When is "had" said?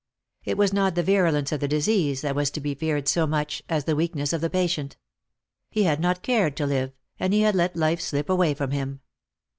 5.83-5.99, 7.41-7.53